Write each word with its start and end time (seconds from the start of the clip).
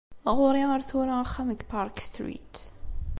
Ɣuṛ-i 0.37 0.63
ar 0.73 0.81
tura 0.89 1.15
axxam 1.23 1.49
deg 1.51 1.61
Park 1.71 1.97
Street. 2.07 2.55